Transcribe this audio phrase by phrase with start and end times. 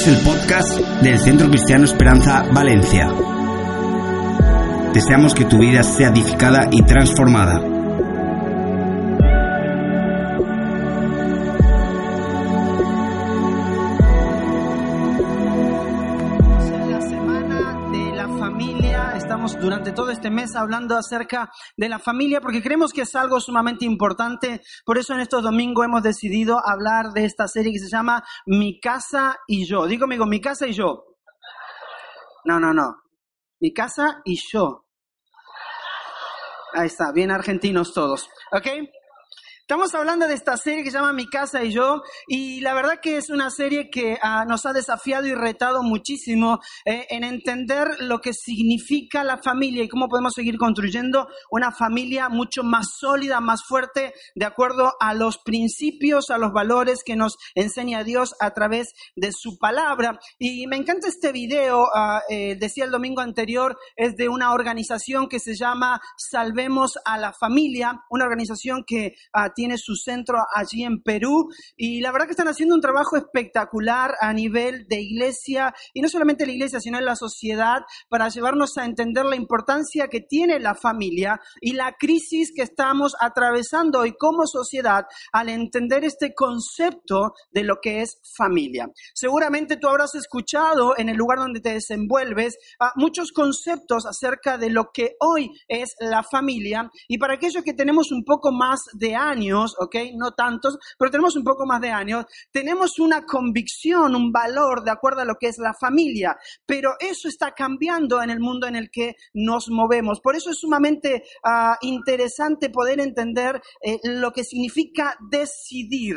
[0.00, 3.08] Es el podcast del Centro Cristiano Esperanza Valencia.
[4.94, 7.79] Deseamos que tu vida sea edificada y transformada.
[20.20, 24.60] Este mes hablando acerca de la familia porque creemos que es algo sumamente importante.
[24.84, 28.78] Por eso en estos domingos hemos decidido hablar de esta serie que se llama Mi
[28.78, 29.86] casa y yo.
[29.86, 31.06] Digo conmigo, mi casa y yo.
[32.44, 32.96] No, no, no.
[33.60, 34.84] Mi casa y yo.
[36.74, 38.28] Ahí está, bien argentinos todos.
[38.52, 38.66] ¿Ok?
[39.70, 42.98] Estamos hablando de esta serie que se llama Mi casa y yo y la verdad
[43.00, 47.86] que es una serie que ah, nos ha desafiado y retado muchísimo eh, en entender
[48.00, 53.38] lo que significa la familia y cómo podemos seguir construyendo una familia mucho más sólida,
[53.40, 58.50] más fuerte, de acuerdo a los principios, a los valores que nos enseña Dios a
[58.50, 60.18] través de su palabra.
[60.40, 65.28] Y me encanta este video, ah, eh, decía el domingo anterior, es de una organización
[65.28, 70.84] que se llama Salvemos a la Familia, una organización que ah, tiene su centro allí
[70.84, 75.74] en Perú y la verdad que están haciendo un trabajo espectacular a nivel de iglesia
[75.92, 80.08] y no solamente la iglesia, sino en la sociedad para llevarnos a entender la importancia
[80.08, 86.04] que tiene la familia y la crisis que estamos atravesando hoy como sociedad al entender
[86.04, 88.88] este concepto de lo que es familia.
[89.12, 94.70] Seguramente tú habrás escuchado en el lugar donde te desenvuelves ah, muchos conceptos acerca de
[94.70, 99.14] lo que hoy es la familia y para aquellos que tenemos un poco más de
[99.14, 99.96] años, ¿ok?
[100.14, 104.90] No tantos, pero tenemos un poco más de años, tenemos una convicción, un valor de
[104.90, 108.76] acuerdo a lo que es la familia, pero eso está cambiando en el mundo en
[108.76, 110.20] el que nos movemos.
[110.20, 116.16] Por eso es sumamente ah, interesante poder entender eh, lo que significa decidir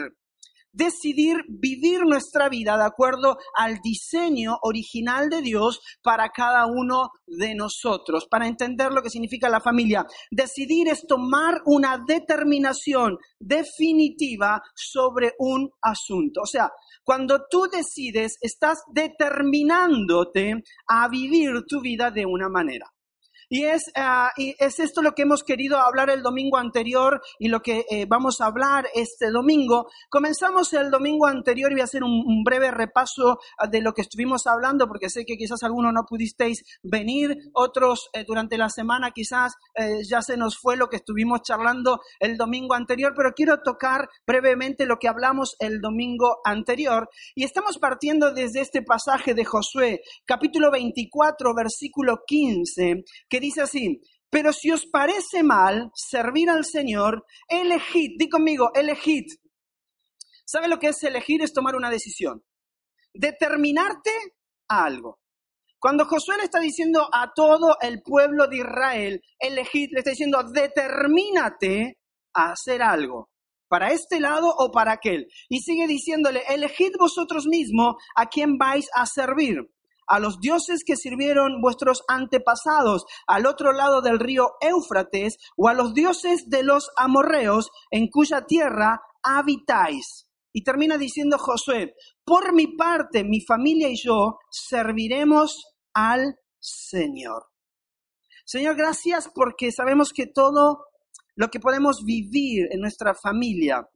[0.74, 7.56] decidir vivir nuestra vida de acuerdo al diseño original de Dios para cada uno de
[7.56, 10.06] nosotros, para entender lo que significa la familia.
[10.32, 16.42] Decidir es tomar una determinación definitiva sobre un asunto.
[16.42, 16.70] O sea,
[17.04, 22.93] cuando tú decides, estás determinándote a vivir tu vida de una manera.
[23.54, 27.50] Y es, ah, y es esto lo que hemos querido hablar el domingo anterior y
[27.50, 29.92] lo que eh, vamos a hablar este domingo.
[30.10, 34.02] Comenzamos el domingo anterior y voy a hacer un, breve repaso ah, de lo que
[34.02, 39.12] estuvimos hablando, porque sé que quizás algunos no pudisteis venir, otros eh, durante la semana
[39.12, 43.62] quizás eh, ya se nos fue lo que estuvimos charlando el domingo anterior, pero quiero
[43.62, 47.08] tocar brevemente lo que hablamos el domingo anterior.
[47.36, 54.02] Y estamos partiendo desde este pasaje de Josué, capítulo 24, versículo 15, que dice así,
[54.30, 59.26] pero si os parece mal servir al Señor, elegid, di conmigo, elegid.
[60.46, 61.42] ¿Sabe lo que es elegir?
[61.42, 62.44] Es tomar una decisión.
[63.14, 64.12] Determinarte
[64.70, 65.20] a algo.
[65.78, 70.42] Cuando Josué le está diciendo a todo el pueblo de Israel, elegid, le está diciendo,
[70.44, 72.00] determínate
[72.34, 73.30] a hacer algo,
[73.68, 75.28] para este lado o para aquel.
[75.50, 79.73] Y sigue diciéndole, elegid vosotros mismos a quién vais a servir
[80.08, 85.74] a los dioses que sirvieron vuestros antepasados al otro lado del río Éufrates, o a
[85.74, 90.28] los dioses de los amorreos en cuya tierra habitáis.
[90.52, 95.64] Y termina diciendo Josué, por mi parte, mi familia y yo serviremos
[95.94, 97.48] al Señor.
[98.46, 100.86] Señor, gracias porque sabemos que todo
[101.36, 103.90] lo que podemos vivir en nuestra familia,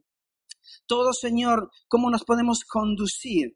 [0.88, 3.56] todo, Señor, cómo nos podemos conducir,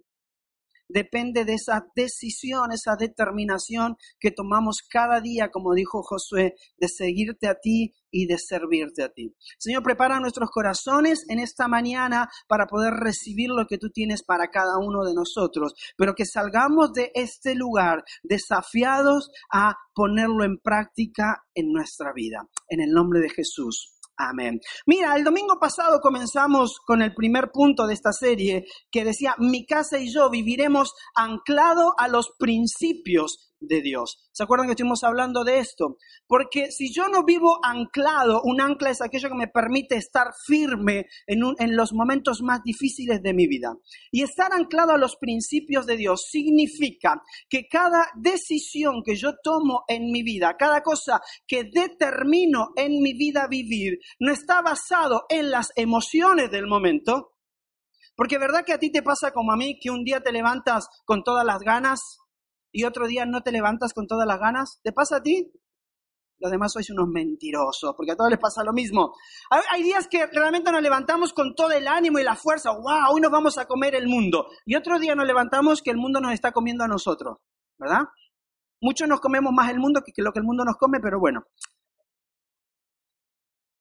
[0.94, 7.48] depende de esa decisión, esa determinación que tomamos cada día, como dijo Josué, de seguirte
[7.48, 9.36] a ti y de servirte a ti.
[9.58, 14.50] Señor, prepara nuestros corazones en esta mañana para poder recibir lo que tú tienes para
[14.50, 21.44] cada uno de nosotros, pero que salgamos de este lugar desafiados a ponerlo en práctica
[21.54, 22.48] en nuestra vida.
[22.68, 23.98] En el nombre de Jesús.
[24.30, 24.60] Amén.
[24.86, 29.66] Mira, el domingo pasado comenzamos con el primer punto de esta serie que decía, mi
[29.66, 34.18] casa y yo viviremos anclado a los principios de Dios.
[34.34, 35.98] ¿Se acuerdan que estuvimos hablando de esto?
[36.28, 41.06] Porque si yo no vivo anclado, un ancla es aquello que me permite estar firme
[41.28, 43.74] en, en los momentos más difíciles de mi vida.
[44.12, 49.84] Y estar anclado a los principios de Dios significa que cada decisión que yo tomo
[49.88, 55.52] en mi vida, cada cosa que determino en mi vida vivir, no está basado en
[55.52, 57.32] las emociones del momento,
[58.16, 60.88] porque verdad que a ti te pasa como a mí, que un día te levantas
[61.06, 62.00] con todas las ganas
[62.72, 64.80] y otro día no te levantas con todas las ganas.
[64.84, 65.52] ¿Te pasa a ti?
[66.40, 69.14] Los demás sois unos mentirosos, porque a todos les pasa lo mismo.
[69.72, 72.72] Hay días que realmente nos levantamos con todo el ánimo y la fuerza.
[72.72, 73.14] ¡Wow!
[73.14, 74.48] Hoy nos vamos a comer el mundo.
[74.66, 77.38] Y otro día nos levantamos que el mundo nos está comiendo a nosotros.
[77.78, 78.06] ¿Verdad?
[78.82, 81.46] Muchos nos comemos más el mundo que lo que el mundo nos come, pero bueno.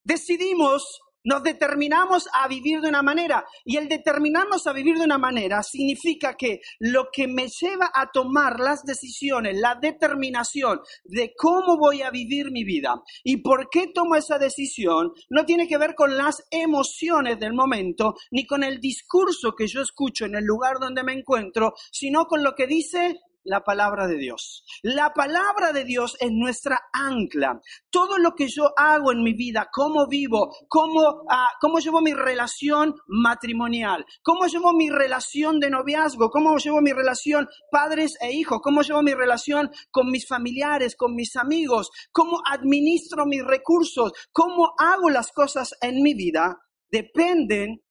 [0.04, 3.44] Decidimos nos determinamos a vivir de una manera.
[3.64, 8.10] Y el determinarnos a vivir de una manera significa que lo que me lleva a
[8.10, 13.88] tomar las decisiones, la determinación de cómo voy a vivir mi vida y por qué
[13.88, 18.80] tomo esa decisión, no tiene que ver con las emociones del momento ni con el
[18.80, 23.20] discurso que yo escucho en el lugar donde me encuentro, sino con lo que dice
[23.44, 24.64] la palabra de Dios.
[24.82, 27.60] La palabra de Dios es nuestra ancla.
[27.90, 32.12] Todo lo que yo hago en mi vida, cómo vivo, cómo, ah, cómo llevo mi
[32.12, 38.60] relación matrimonial, cómo llevo mi relación de noviazgo, cómo llevo mi relación padres e hijos,
[38.62, 44.74] cómo llevo mi relación con mis familiares, con mis amigos, cómo administro mis recursos, cómo
[44.78, 46.58] hago las cosas en mi vida,
[46.90, 47.82] dependen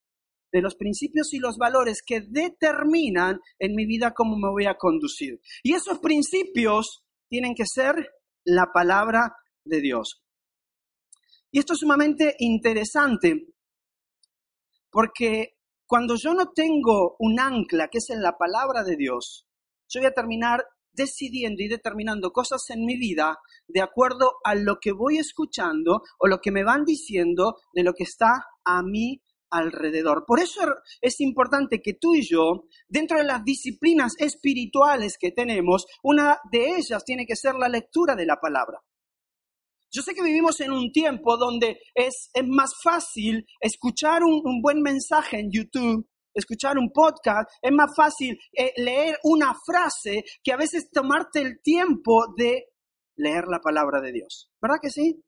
[0.52, 4.76] de los principios y los valores que determinan en mi vida cómo me voy a
[4.76, 5.40] conducir.
[5.62, 7.94] Y esos principios tienen que ser
[8.44, 10.22] la palabra de Dios.
[11.52, 13.46] Y esto es sumamente interesante
[14.90, 15.56] porque
[15.86, 19.46] cuando yo no tengo un ancla que es en la palabra de Dios,
[19.88, 24.78] yo voy a terminar decidiendo y determinando cosas en mi vida de acuerdo a lo
[24.80, 29.20] que voy escuchando o lo que me van diciendo de lo que está a mi
[29.50, 30.24] alrededor.
[30.26, 30.60] Por eso
[31.00, 36.76] es importante que tú y yo, dentro de las disciplinas espirituales que tenemos, una de
[36.76, 38.80] ellas tiene que ser la lectura de la palabra.
[39.92, 45.40] Yo sé que vivimos en un tiempo donde es, más fácil escuchar un, buen mensaje
[45.40, 50.90] en YouTube, escuchar un podcast, es más fácil eh, leer una frase que a veces
[50.92, 52.66] tomarte el tiempo de
[53.16, 54.52] leer la palabra de Dios.
[54.62, 55.24] ¿Verdad que sí?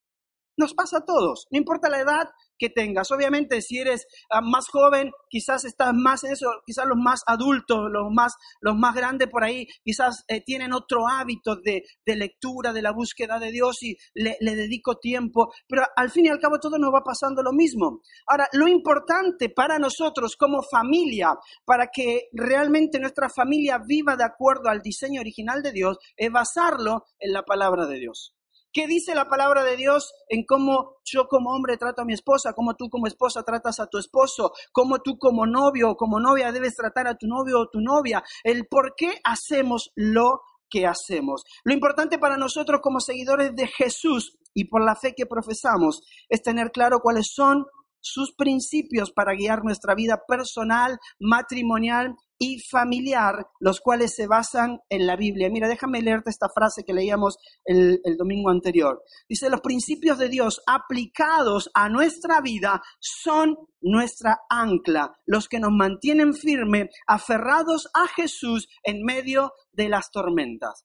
[0.57, 2.29] Nos pasa a todos, no importa la edad,
[2.71, 3.11] tengas.
[3.11, 7.91] Obviamente, si eres ah, más joven, quizás estás más en eso, quizás los más adultos,
[7.91, 12.83] los más, los más grandes por ahí, quizás eh, tienen otro hábito de, lectura, de
[12.83, 16.59] la búsqueda de Dios y le, le, dedico tiempo, pero al fin y al cabo
[16.59, 18.01] todo nos va pasando lo mismo.
[18.27, 21.31] Ahora, lo importante para nosotros como familia,
[21.65, 27.05] para que realmente nuestra familia viva de acuerdo al diseño original de Dios, es basarlo
[27.19, 28.35] en la palabra de Dios.
[28.73, 32.55] ¿Qué dice la palabra de Dios en cómo yo como hombre trato a mi esposa,
[32.55, 36.53] cómo tú como esposa tratas a tu esposo, cómo tú como novio o como novia
[36.53, 38.23] debes tratar a tu novio o tu novia?
[38.43, 40.41] El por qué hacemos lo
[40.71, 41.45] que hacemos.
[41.65, 46.41] Lo importante para nosotros como seguidores de Jesús y por la fe que profesamos es
[46.41, 47.67] tener claro cuáles son
[48.03, 55.07] sus principios para guiar nuestra vida personal, matrimonial y familiar, los cuales se basan en
[55.07, 55.49] la Biblia.
[55.49, 59.01] Mira, déjame leerte esta frase que leíamos el, domingo anterior.
[59.29, 65.71] Dice, los principios de Dios aplicados a nuestra vida son nuestra ancla, los que nos
[65.71, 70.85] mantienen firme, aferrados a Jesús en medio de las tormentas.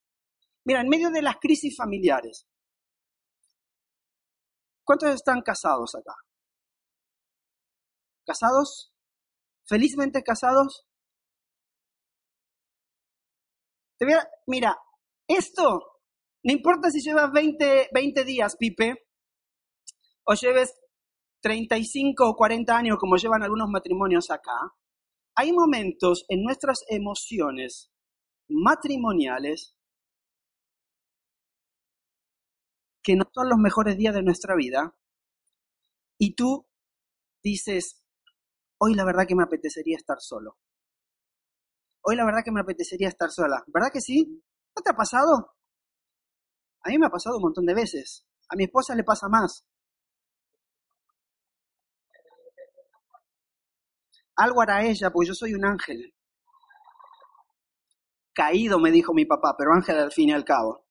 [0.64, 2.46] Mira, en medio de las crisis familiares.
[4.84, 6.14] ¿Cuántos están casados acá?
[8.28, 8.94] ¿Casados?
[9.66, 10.86] ¿Felizmente casados?
[14.46, 14.78] Mira,
[15.28, 16.02] esto,
[16.44, 19.08] no importa si llevas 20, 20 días, Pipe,
[20.26, 20.78] o lleves
[21.42, 24.76] 35 o 40 años como llevan algunos matrimonios acá,
[25.34, 27.92] hay momentos en nuestras emociones
[28.50, 29.74] matrimoniales
[33.02, 34.98] que no son los mejores días de nuestra vida
[36.20, 36.68] y tú
[37.42, 38.07] dices,
[38.80, 40.58] hoy la verdad que me apetecería estar solo
[42.10, 43.64] hoy la verdad que me apetecería estar sola.
[43.68, 44.42] ¿Verdad que sí?
[44.76, 45.56] ¿No te ha pasado?
[46.84, 48.26] A mí me ha pasado un montón de veces.
[48.50, 49.68] A mi esposa le pasa más.
[54.38, 56.14] Algo hará ella, porque yo soy un ángel.
[58.34, 60.86] Caído, me dijo mi papá, pero ángel al fin y al cabo.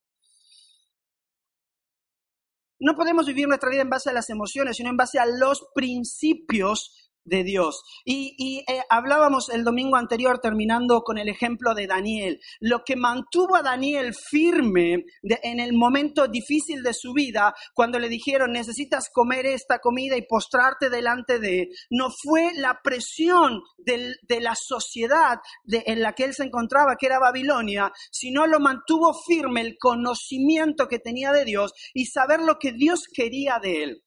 [2.79, 5.67] No podemos vivir nuestra vida en base a las emociones, sino en base a los
[5.75, 7.83] principios de Dios.
[8.05, 12.41] Y, eh, hablábamos el domingo anterior terminando con el ejemplo de Daniel.
[12.61, 18.09] Lo que mantuvo a Daniel firme en el momento difícil de su vida, cuando le
[18.09, 24.55] dijeron necesitas comer esta comida y postrarte delante de, no fue la presión de la
[24.55, 29.77] sociedad en la que él se encontraba, que era Babilonia, sino lo mantuvo firme el
[29.79, 34.03] conocimiento que tenía de Dios y saber lo que Dios quería de él.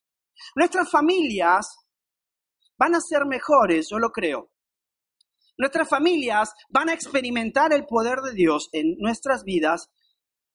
[0.55, 1.67] Nuestras familias
[2.79, 4.49] van a ser mejores, yo lo creo.
[5.57, 9.89] Nuestras familias van a experimentar el poder de Dios en nuestras vidas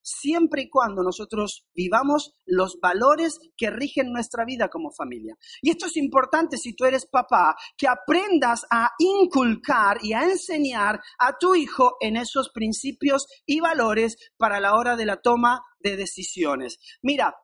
[0.04, 5.34] siempre y cuando nosotros vivamos los valores que rigen nuestra vida como familia.
[5.62, 11.00] Y esto es importante si tú eres papá, que aprendas a inculcar y a enseñar
[11.18, 15.96] a tu hijo en esos principios y valores para la hora de la toma de
[15.96, 16.78] decisiones.
[17.02, 17.34] Mira,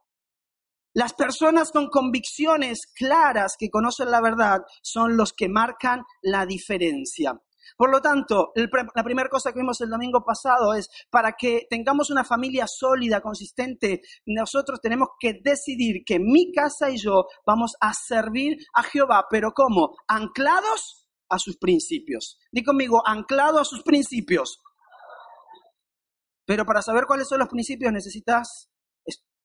[0.93, 7.41] las personas con convicciones claras que conocen la verdad son los que marcan la diferencia.
[7.77, 12.11] Por lo tanto, la primera cosa que vimos el domingo pasado es, para que tengamos
[12.11, 17.93] una familia sólida, consistente, nosotros tenemos que decidir que mi casa y yo vamos a
[17.95, 19.97] servir a Jehová, pero ¿cómo?
[20.09, 22.39] Anclados a sus principios.
[22.51, 24.61] Di conmigo, anclado a sus principios.
[26.45, 28.69] Pero para saber cuáles son los principios necesitas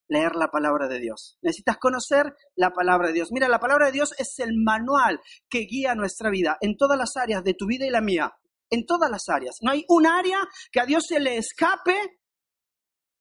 [0.08, 1.38] leer la palabra de Dios.
[1.42, 3.30] Necesitas conocer la palabra de Dios.
[3.32, 5.20] Mira, la palabra de Dios es el manual
[5.50, 8.34] que guía nuestra vida en todas las áreas de tu vida y la mía.
[8.70, 9.58] En todas las áreas.
[9.62, 10.40] No hay un área
[10.72, 11.96] que a Dios se le escape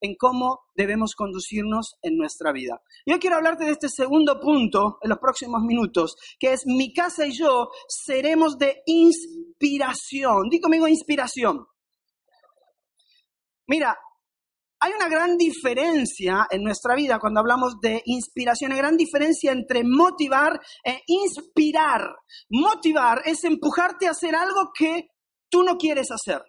[0.01, 2.81] en cómo debemos conducirnos en nuestra vida.
[3.07, 7.27] Yo quiero hablarte de este segundo punto en los próximos minutos, que es mi casa
[7.27, 10.49] y yo seremos de inspiración.
[10.51, 11.67] Di conmigo inspiración.
[13.67, 13.97] Mira,
[14.85, 19.83] hay una gran diferencia en nuestra vida cuando hablamos de inspiración, una gran diferencia entre
[19.83, 22.15] motivar e inspirar.
[22.51, 25.07] Motivar es empujarte a hacer algo que
[25.49, 26.43] tú no quieres hacer.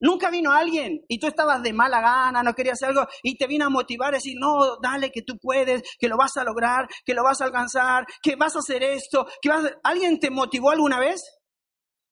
[0.00, 3.46] Nunca vino alguien y tú estabas de mala gana, no querías hacer algo y te
[3.46, 6.88] vino a motivar a decir, no, dale que tú puedes, que lo vas a lograr,
[7.06, 10.72] que lo vas a alcanzar, que vas a hacer esto, que vas ¿Alguien te motivó
[10.72, 11.22] alguna vez?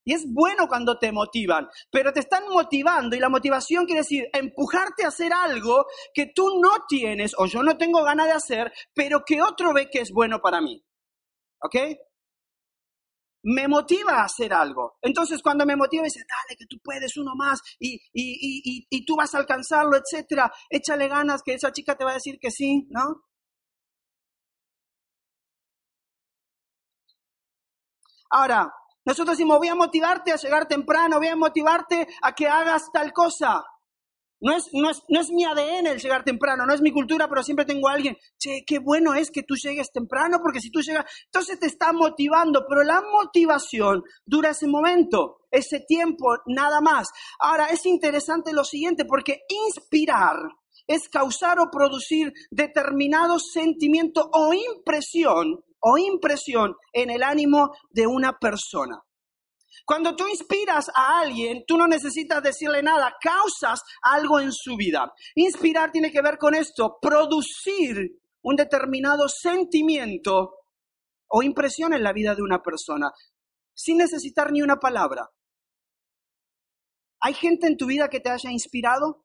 [0.04, 4.28] Y es bueno cuando te motivan, pero te están motivando y la motivación quiere decir
[4.32, 8.72] empujarte a hacer algo que tú no tienes o yo no tengo ganas de hacer,
[8.94, 10.82] pero que otro ve que es bueno para mí.
[11.60, 11.76] ¿Ok?
[13.44, 14.98] Me motiva a hacer algo.
[15.02, 19.16] Entonces cuando me motiva dice, dale que tú puedes uno más y, y, y tú
[19.16, 20.52] vas a alcanzarlo, etcétera.
[20.70, 23.24] Échale ganas que esa chica te va a decir que sí, ¿no?
[28.30, 28.72] Ahora,
[29.04, 33.12] nosotros decimos, voy a motivarte a llegar temprano, voy a motivarte a que hagas tal
[33.12, 33.64] cosa.
[34.40, 37.28] No es, no, es, no es mi ADN el llegar temprano, no es mi cultura,
[37.28, 40.80] pero siempre tengo alguien, che, qué bueno es que tú llegues temprano, porque si tú
[40.80, 47.08] llegas, entonces te está motivando, pero la motivación dura ese momento, ese tiempo, nada más.
[47.38, 50.36] Ahora, es interesante lo siguiente, porque inspirar
[50.88, 58.38] es causar o producir determinado sentimiento o impresión o impresión en el ánimo de una
[58.38, 59.02] persona.
[59.84, 65.12] Cuando tú inspiras a alguien, tú no necesitas decirle nada, causas algo en su vida.
[65.34, 67.96] Inspirar tiene que ver con esto, producir
[68.42, 70.54] un determinado sentimiento
[71.28, 73.10] o impresión en la vida de una persona,
[73.74, 75.28] sin necesitar ni una palabra.
[77.20, 79.24] ¿Hay gente en tu vida que te haya inspirado?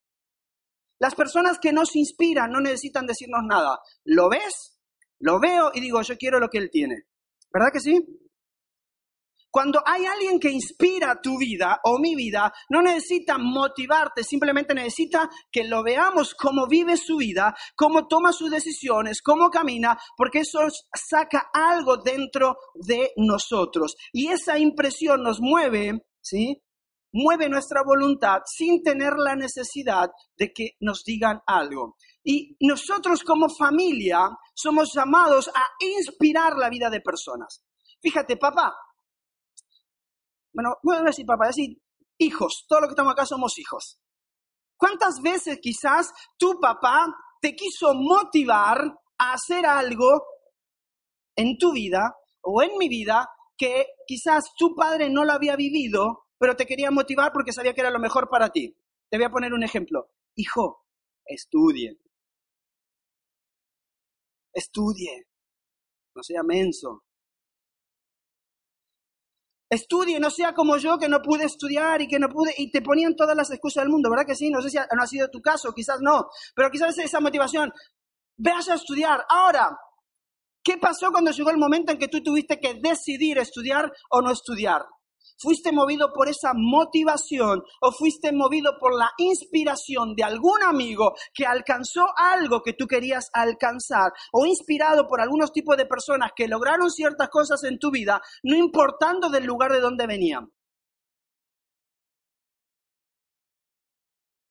[1.00, 3.80] Las personas que nos inspiran no necesitan decirnos nada.
[4.04, 4.77] ¿Lo ves?
[5.20, 7.04] Lo veo y digo, yo quiero lo que él tiene.
[7.52, 8.00] ¿Verdad que sí?
[9.50, 15.30] Cuando hay alguien que inspira tu vida o mi vida, no necesita motivarte, simplemente necesita
[15.52, 20.60] que lo veamos cómo vive su vida, cómo toma sus decisiones, cómo camina, porque eso
[20.94, 23.96] saca algo dentro de nosotros.
[24.12, 26.62] Y esa impresión nos mueve, ¿sí?
[27.14, 31.96] Mueve nuestra voluntad sin tener la necesidad de que nos digan algo.
[32.30, 34.20] Y nosotros como familia
[34.54, 37.64] somos llamados a inspirar la vida de personas.
[38.02, 38.76] Fíjate, papá.
[40.52, 41.82] Bueno, voy a decir papá, decir
[42.18, 42.66] hijos.
[42.68, 44.02] Todos los que estamos acá somos hijos.
[44.76, 47.08] ¿Cuántas veces quizás tu papá
[47.40, 48.82] te quiso motivar
[49.18, 50.22] a hacer algo
[51.34, 56.26] en tu vida o en mi vida que quizás tu padre no lo había vivido,
[56.38, 58.76] pero te quería motivar porque sabía que era lo mejor para ti?
[59.10, 60.10] Te voy a poner un ejemplo.
[60.36, 60.84] Hijo,
[61.26, 62.02] estudie,
[64.58, 65.28] Estudie,
[66.16, 67.04] no sea menso.
[69.70, 72.82] Estudie, no sea como yo que no pude estudiar y que no pude, y te
[72.82, 74.50] ponían todas las excusas del mundo, ¿verdad que sí?
[74.50, 77.72] No sé si no ha sido tu caso, quizás no, pero quizás esa motivación,
[78.38, 79.26] veas a estudiar.
[79.30, 79.78] Ahora,
[80.68, 84.32] ¿Qué pasó cuando llegó el momento en que tú tuviste que decidir estudiar o no
[84.32, 84.86] estudiar?
[85.40, 91.46] ¿Fuiste movido por esa motivación o fuiste movido por la inspiración de algún amigo que
[91.46, 96.90] alcanzó algo que tú querías alcanzar o inspirado por algunos tipos de personas que lograron
[96.90, 100.50] ciertas cosas en tu vida, no importando del lugar de donde venían?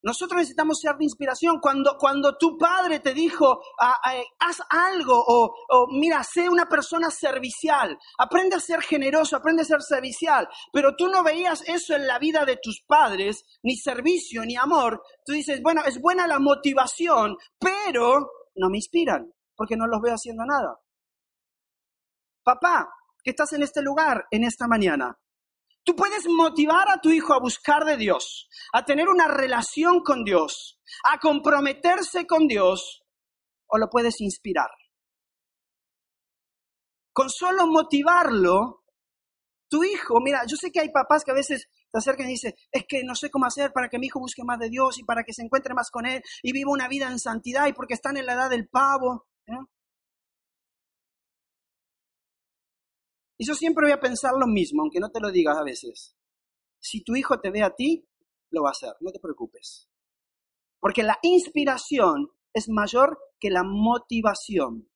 [0.06, 1.58] Nosotros necesitamos ser de inspiración.
[1.60, 6.66] Cuando, cuando tu padre te dijo, ah, ah, haz algo o, o, mira, sé una
[6.66, 11.96] persona servicial, aprende a ser generoso, aprende a ser servicial, pero tú no veías eso
[11.96, 16.28] en la vida de tus padres, ni servicio, ni amor, tú dices, bueno, es buena
[16.28, 20.78] la motivación, pero no me inspiran, porque no los veo haciendo nada.
[22.44, 22.88] Papá,
[23.24, 25.18] que estás en este lugar en esta mañana,
[25.86, 30.24] Tú puedes motivar a tu hijo a buscar de Dios, a tener una relación con
[30.24, 33.04] Dios, a comprometerse con Dios,
[33.68, 34.68] o lo puedes inspirar.
[37.12, 38.82] Con solo motivarlo,
[39.68, 42.54] tu hijo, mira, yo sé que hay papás que a veces se acercan y dicen,
[42.72, 45.04] es que no sé cómo hacer para que mi hijo busque más de Dios y
[45.04, 47.94] para que se encuentre más con Él y viva una vida en santidad y porque
[47.94, 49.28] están en la edad del pavo.
[53.38, 56.16] Y yo siempre voy a pensar lo mismo, aunque no te lo digas a veces.
[56.78, 58.08] Si tu hijo te ve a ti,
[58.50, 59.88] lo va a hacer, no te preocupes.
[60.80, 64.88] Porque la inspiración es mayor que la motivación.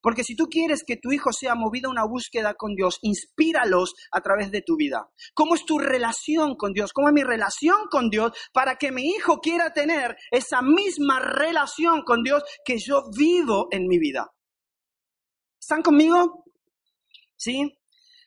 [0.00, 3.94] Porque si tú quieres que tu hijo sea movido a una búsqueda con Dios, inspíralos
[4.10, 5.08] a través de tu vida.
[5.32, 6.92] ¿Cómo es tu relación con Dios?
[6.92, 12.02] ¿Cómo es mi relación con Dios para que mi hijo quiera tener esa misma relación
[12.02, 14.32] con Dios que yo vivo en mi vida?
[15.60, 16.42] ¿Están conmigo?
[17.42, 17.76] ¿Sí?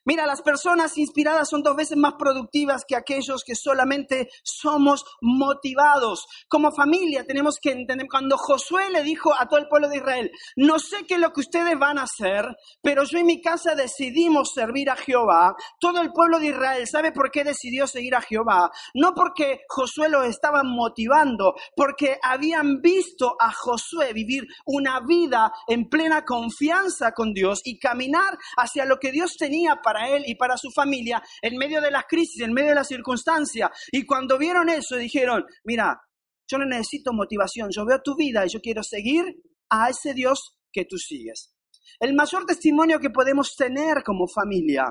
[0.08, 6.28] Mira, las personas inspiradas son dos veces más productivas que aquellos que solamente somos motivados.
[6.48, 10.32] Como familia tenemos que entender, cuando Josué le dijo a todo el pueblo de Israel,
[10.58, 12.46] no sé qué es lo que ustedes van a hacer,
[12.84, 15.56] pero yo en mi casa decidimos servir a Jehová.
[15.80, 18.70] Todo el pueblo de Israel sabe por qué decidió seguir a Jehová.
[18.94, 25.90] No porque Josué lo estaba motivando, porque habían visto a Josué vivir una vida en
[25.90, 30.36] plena confianza con Dios y caminar hacia lo que Dios tenía para para él y
[30.36, 33.70] para su familia en medio de las crisis, en medio de las circunstancias.
[33.92, 36.02] Y cuando vieron eso, dijeron, mira,
[36.48, 39.24] yo no necesito motivación, yo veo tu vida y yo quiero seguir
[39.70, 41.56] a ese Dios que tú sigues.
[42.00, 44.86] El mayor testimonio que podemos tener como familia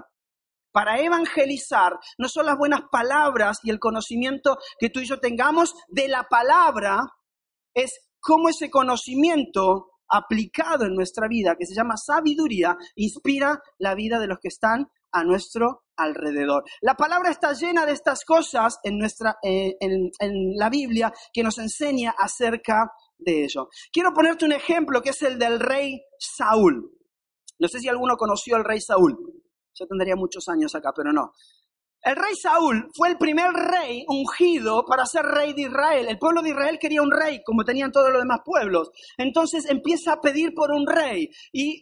[0.72, 5.74] para evangelizar no son las buenas palabras y el conocimiento que tú y yo tengamos
[5.88, 7.00] de la palabra,
[7.74, 14.18] es cómo ese conocimiento aplicado en nuestra vida, que se llama sabiduría, inspira la vida
[14.18, 16.64] de los que están a nuestro alrededor.
[16.82, 21.42] La palabra está llena de estas cosas en, nuestra, eh, en, en la Biblia que
[21.42, 23.68] nos enseña acerca de ello.
[23.92, 26.90] Quiero ponerte un ejemplo que es el del rey Saúl.
[27.58, 29.16] No sé si alguno conoció al rey Saúl.
[29.74, 31.32] Yo tendría muchos años acá, pero no.
[32.04, 36.06] El rey Saúl fue el primer rey ungido para ser rey de Israel.
[36.06, 38.90] El pueblo de Israel quería un rey, como tenían todos los demás pueblos.
[39.16, 41.30] Entonces empieza a pedir por un rey.
[41.50, 41.80] Y,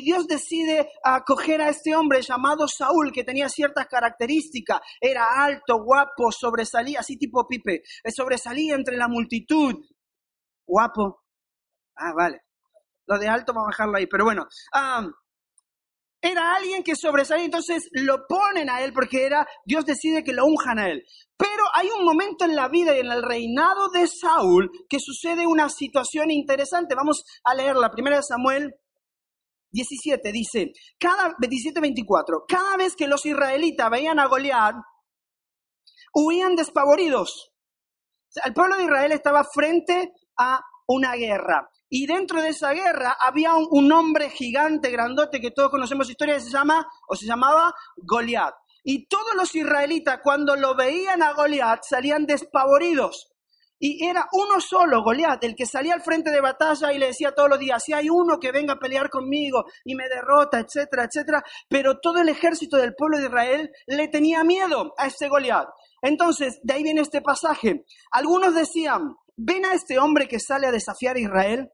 [0.00, 4.80] Dios decide acoger a este hombre llamado Saúl, que tenía ciertas características.
[5.00, 7.82] Era alto, guapo, sobresalía, así tipo Pipe.
[8.04, 9.74] Eh, sobresalía entre la multitud.
[10.64, 11.24] Guapo.
[11.96, 12.42] Ah, vale.
[13.06, 14.46] Lo de alto vamos a bajarlo ahí, pero bueno.
[14.72, 15.04] Ah,
[16.20, 20.46] era alguien que sobresalía, entonces lo ponen a él porque era, Dios decide que lo
[20.46, 21.04] unjan a él.
[21.36, 25.46] Pero hay un momento en la vida y en el reinado de Saúl que sucede
[25.46, 26.96] una situación interesante.
[26.96, 28.74] Vamos a leer la primera de Samuel
[29.70, 34.74] 17, dice, cada, 17-24, cada vez que los israelitas veían a Goliat,
[36.14, 37.52] huían despavoridos.
[38.44, 41.68] el pueblo de Israel estaba frente a una guerra.
[41.90, 46.50] Y dentro de esa guerra había un, hombre gigante, grandote, que todos conocemos historia, se
[46.50, 48.54] llama, o se llamaba Goliat.
[48.84, 53.32] Y todos los israelitas, cuando lo veían a Goliat, salían despavoridos.
[53.80, 57.32] Y era uno solo, Goliat, el que salía al frente de batalla y le decía
[57.32, 61.04] todos los días, si hay uno que venga a pelear conmigo y me derrota, etcétera,
[61.04, 61.44] etcétera.
[61.68, 65.68] Pero todo el ejército del pueblo de Israel le tenía miedo a ese Goliat.
[66.02, 67.84] Entonces, de ahí viene este pasaje.
[68.10, 71.70] Algunos decían, ven a este hombre que sale a desafiar a Israel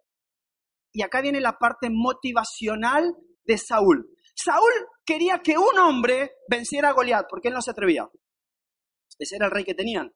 [0.95, 4.09] y acá viene la parte motivacional de Saúl.
[4.35, 4.73] Saúl
[5.05, 8.09] quería que un hombre venciera a Goliat, porque él no se atrevía.
[9.19, 10.15] Ese era el rey que tenían.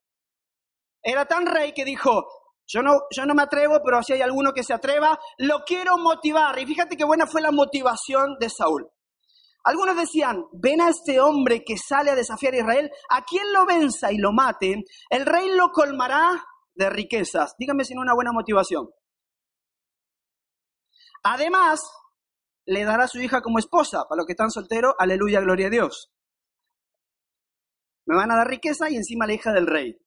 [1.03, 2.27] Era tan rey que dijo,
[2.67, 5.99] yo no, yo no me atrevo, pero si hay alguno que se atreva, lo quiero
[5.99, 6.57] motivar.
[6.61, 8.89] Y fíjate qué buena fue la motivación de Saúl.
[9.65, 13.67] Algunos decían, ven a este hombre que sale a desafiar a Israel, a quien lo
[13.67, 16.41] venza y lo mate, el rey lo colmará
[16.75, 17.57] de riquezas.
[17.59, 18.89] Dígame si no una buena motivación.
[21.23, 21.81] Además,
[22.67, 24.05] le dará su hija como esposa.
[24.09, 26.13] Para los que están solteros, aleluya, gloria a Dios.
[28.07, 29.99] Me van a dar riqueza y encima la hija del rey.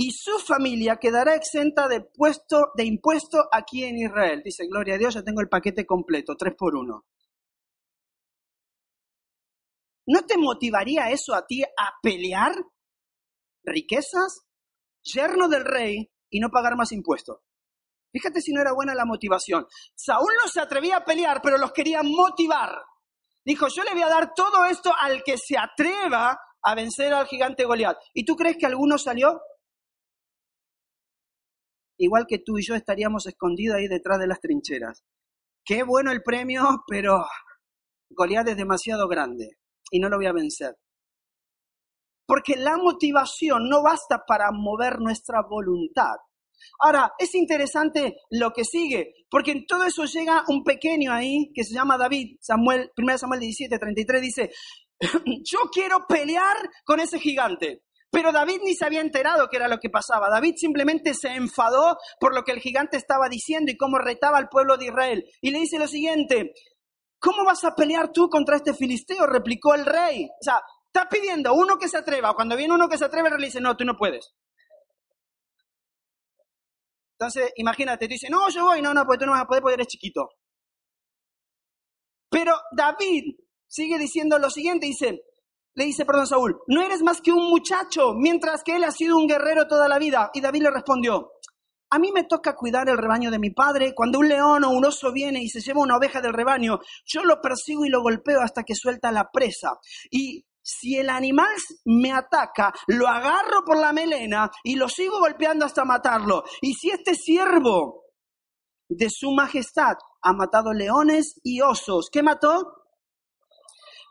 [0.00, 4.42] Y su familia quedará exenta de, puesto, de impuesto aquí en Israel.
[4.44, 7.04] Dice, gloria a Dios, ya tengo el paquete completo, tres por uno.
[10.06, 12.52] ¿No te motivaría eso a ti a pelear
[13.64, 14.46] riquezas,
[15.02, 17.40] yerno del rey y no pagar más impuestos?
[18.12, 19.66] Fíjate si no era buena la motivación.
[19.94, 22.70] Saúl no se atrevía a pelear, pero los quería motivar.
[23.44, 27.26] Dijo, yo le voy a dar todo esto al que se atreva a vencer al
[27.26, 27.96] gigante Goliat.
[28.14, 29.40] ¿Y tú crees que alguno salió?
[31.98, 35.02] Igual que tú y yo estaríamos escondidos ahí detrás de las trincheras.
[35.64, 37.24] Qué bueno el premio, pero
[38.10, 39.58] Goliat es demasiado grande
[39.90, 40.76] y no lo voy a vencer.
[42.26, 46.16] Porque la motivación no basta para mover nuestra voluntad.
[46.80, 51.64] Ahora, es interesante lo que sigue, porque en todo eso llega un pequeño ahí que
[51.64, 54.50] se llama David, Samuel, 1 Samuel 17, 33, dice,
[55.00, 57.82] yo quiero pelear con ese gigante.
[58.10, 60.30] Pero David ni se había enterado que era lo que pasaba.
[60.30, 64.48] David simplemente se enfadó por lo que el gigante estaba diciendo y cómo retaba al
[64.48, 65.24] pueblo de Israel.
[65.42, 66.54] Y le dice lo siguiente,
[67.20, 69.26] ¿Cómo vas a pelear tú contra este filisteo?
[69.26, 70.24] replicó el rey.
[70.24, 72.34] O sea, está pidiendo uno que se atreva.
[72.34, 74.34] Cuando viene uno que se atreve, le dice, no, tú no puedes.
[77.18, 79.62] Entonces, imagínate, tú dices, no, yo voy, no, no, porque tú no vas a poder
[79.62, 80.28] porque eres chiquito.
[82.30, 83.34] Pero David
[83.66, 85.22] sigue diciendo lo siguiente, dice,
[85.74, 89.16] le dice, perdón, Saúl, no eres más que un muchacho, mientras que él ha sido
[89.16, 90.30] un guerrero toda la vida.
[90.32, 91.32] Y David le respondió,
[91.90, 93.94] a mí me toca cuidar el rebaño de mi padre.
[93.94, 97.24] Cuando un león o un oso viene y se lleva una oveja del rebaño, yo
[97.24, 99.72] lo persigo y lo golpeo hasta que suelta la presa.
[100.10, 101.48] Y si el animal
[101.86, 106.44] me ataca, lo agarro por la melena y lo sigo golpeando hasta matarlo.
[106.60, 108.04] Y si este siervo
[108.86, 112.74] de su majestad ha matado leones y osos, ¿qué mató?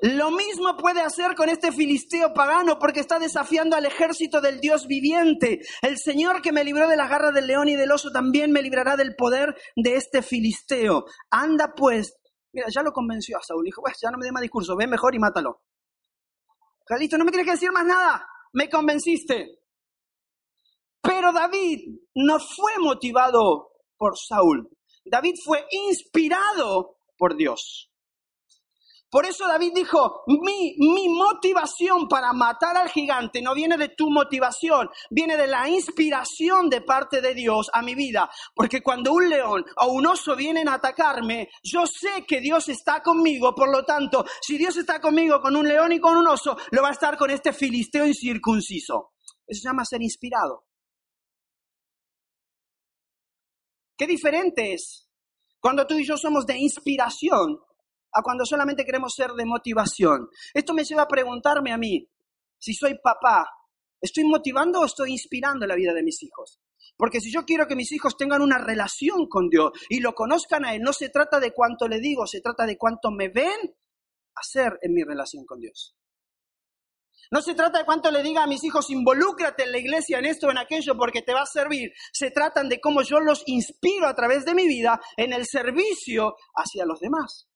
[0.01, 4.87] Lo mismo puede hacer con este filisteo pagano porque está desafiando al ejército del Dios
[4.87, 5.59] viviente.
[5.83, 8.63] El Señor que me libró de la garra del león y del oso también me
[8.63, 11.05] librará del poder de este filisteo.
[11.29, 12.15] Anda pues.
[12.51, 13.65] Mira, ya lo convenció a Saúl.
[13.65, 15.61] Dijo, pues ya no me dé más discurso, ve mejor y mátalo.
[16.95, 18.25] Listo, no me tienes que decir más nada.
[18.53, 19.59] Me convenciste.
[21.01, 21.79] Pero David
[22.15, 24.69] no fue motivado por Saúl.
[25.05, 27.91] David fue inspirado por Dios.
[29.09, 34.09] Por eso David dijo, mi, mi, motivación para matar al gigante no viene de tu
[34.09, 38.29] motivación, viene de la inspiración de parte de Dios a mi vida.
[38.53, 43.01] Porque cuando un león o un oso vienen a atacarme, yo sé que Dios está
[43.01, 43.55] conmigo.
[43.55, 46.81] Por lo tanto, si Dios está conmigo con un león y con un oso, lo
[46.81, 49.13] va a estar con este filisteo incircunciso.
[49.45, 50.65] Eso se llama ser inspirado.
[53.97, 55.09] Qué diferente es
[55.59, 57.59] cuando tú y yo somos de inspiración
[58.17, 60.29] a cuando solamente queremos ser de motivación.
[60.53, 62.09] Esto me lleva a preguntarme a mí,
[62.57, 63.47] si soy papá,
[64.01, 66.59] ¿estoy motivando o estoy inspirando la vida de mis hijos?
[66.95, 70.65] Porque si yo quiero que mis hijos tengan una relación con Dios y lo conozcan
[70.65, 73.75] a Él, no se trata de cuánto le digo, se trata de cuánto me ven
[74.35, 75.95] hacer en mi relación con Dios.
[77.29, 80.25] No se trata de cuánto le diga a mis hijos, involúcrate en la iglesia, en
[80.25, 81.91] esto o en aquello, porque te va a servir.
[82.13, 86.35] Se trata de cómo yo los inspiro a través de mi vida en el servicio
[86.55, 87.47] hacia los demás.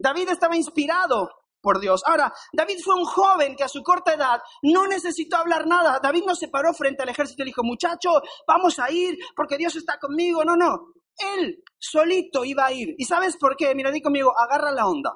[0.00, 2.02] David estaba inspirado por Dios.
[2.06, 6.00] Ahora, David fue un joven que a su corta edad no necesitó hablar nada.
[6.02, 8.10] David no se paró frente al ejército y dijo, muchacho,
[8.46, 10.44] vamos a ir porque Dios está conmigo.
[10.44, 10.94] No, no.
[11.16, 12.94] Él solito iba a ir.
[12.96, 13.74] ¿Y sabes por qué?
[13.74, 15.12] Mira, di conmigo, agarra la onda.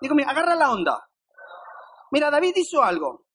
[0.00, 1.08] Di conmigo, agarra la onda.
[2.12, 3.26] Mira, David hizo algo.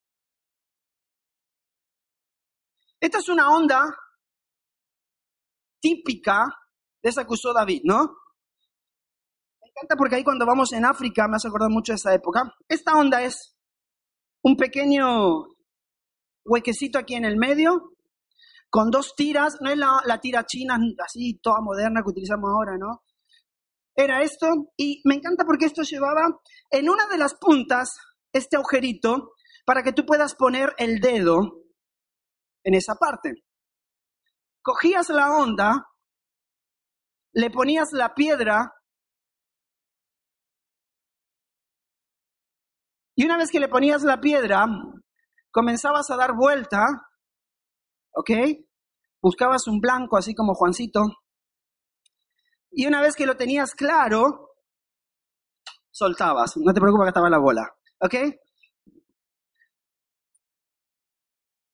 [2.99, 3.93] Esta es una onda
[5.81, 6.45] típica
[7.01, 8.22] de esa que usó David, ¿no?
[9.75, 12.53] Encanta porque ahí cuando vamos en África me has acordado mucho de esa época.
[12.67, 13.55] Esta onda es
[14.43, 15.45] un pequeño
[16.45, 17.93] huequecito aquí en el medio,
[18.69, 22.77] con dos tiras, no es la, la tira china así toda moderna que utilizamos ahora,
[22.77, 23.03] ¿no?
[23.95, 27.95] Era esto, y me encanta porque esto llevaba en una de las puntas
[28.33, 29.33] este agujerito
[29.65, 31.61] para que tú puedas poner el dedo
[32.63, 33.33] en esa parte.
[34.61, 35.85] Cogías la onda,
[37.33, 38.73] le ponías la piedra
[43.15, 44.65] Y una vez que le ponías la piedra,
[45.51, 46.87] comenzabas a dar vuelta,
[48.11, 48.31] ¿ok?
[49.21, 51.01] Buscabas un blanco así como Juancito.
[52.71, 54.55] Y una vez que lo tenías claro,
[55.91, 56.57] soltabas.
[56.57, 58.15] No te preocupes que estaba la bola, ¿ok?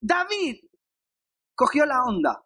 [0.02, 0.58] David
[1.56, 2.43] cogió la onda.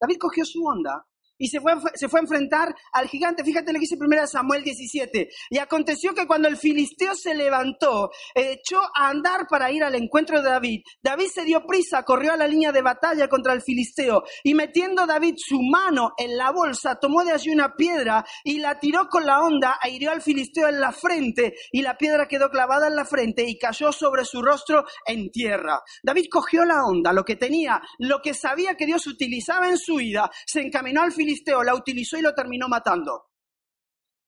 [0.00, 1.07] David cogió su onda
[1.38, 3.44] y se fue, se fue a enfrentar al gigante.
[3.44, 5.28] Fíjate lo que dice 1 Samuel 17.
[5.50, 10.42] Y aconteció que cuando el filisteo se levantó, echó a andar para ir al encuentro
[10.42, 10.82] de David.
[11.02, 15.06] David se dio prisa, corrió a la línea de batalla contra el filisteo y metiendo
[15.06, 19.24] David su mano en la bolsa, tomó de allí una piedra y la tiró con
[19.24, 22.96] la onda e hirió al filisteo en la frente y la piedra quedó clavada en
[22.96, 25.80] la frente y cayó sobre su rostro en tierra.
[26.02, 29.96] David cogió la onda, lo que tenía, lo que sabía que Dios utilizaba en su
[29.96, 33.26] vida, se encaminó al filisteo filisteo la utilizó y lo terminó matando.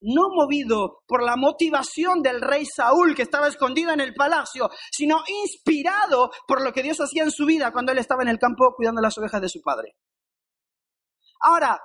[0.03, 5.23] No movido por la motivación del rey Saúl que estaba escondido en el palacio, sino
[5.43, 8.75] inspirado por lo que Dios hacía en su vida cuando él estaba en el campo
[8.75, 9.97] cuidando las ovejas de su padre.
[11.41, 11.79] Ahora,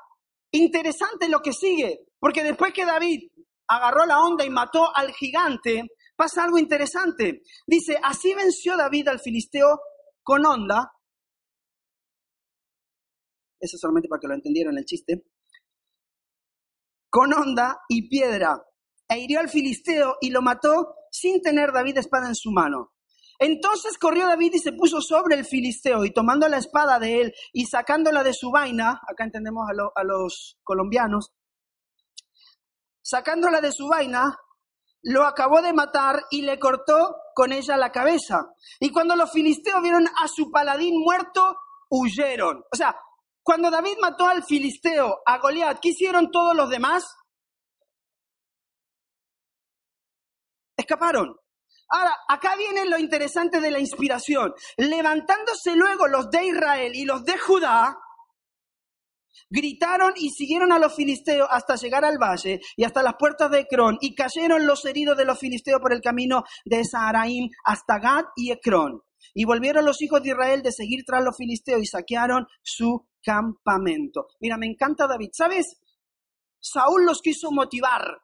[0.51, 3.29] interesante lo que sigue, porque después que David
[3.67, 5.83] agarró la onda y mató al gigante,
[6.15, 7.41] pasa algo interesante.
[7.67, 9.79] Dice, así venció David al filisteo
[10.23, 10.94] con onda
[13.59, 15.25] eso solamente para que lo entendieran el chiste,
[17.09, 18.61] con onda y piedra,
[19.07, 22.91] e hirió al filisteo y lo mató sin tener David espada en su mano.
[23.39, 27.33] Entonces corrió David y se puso sobre el filisteo y tomando la espada de él
[27.51, 31.33] y sacándola de su vaina, acá entendemos a, a los colombianos,
[33.01, 34.35] sacándola de su vaina,
[35.03, 38.47] lo acabó de matar y le cortó con ella la cabeza.
[38.79, 41.57] Y cuando los filisteos vieron a su paladín muerto,
[41.89, 42.63] huyeron.
[42.71, 42.95] O sea,
[43.45, 47.05] cuando David mató al filisteo, a Goliat, ¿qué hicieron todos los demás?
[50.75, 51.35] Escaparon.
[51.89, 54.55] Ahora, acá viene lo interesante de la inspiración.
[54.77, 57.95] Levantándose luego los de Israel y los de Judá,
[59.51, 63.59] gritaron y siguieron a los filisteos hasta llegar al valle y hasta las puertas de
[63.59, 68.25] Ecrón, y cayeron los heridos de los filisteos por el camino de Saharaim hasta Gad
[68.35, 69.03] y Ecrón.
[69.33, 74.27] Y volvieron los hijos de Israel de seguir tras los filisteos y saquearon su campamento.
[74.39, 75.29] Mira, me encanta David.
[75.33, 75.77] ¿Sabes?
[76.59, 78.17] Saúl los quiso motivar.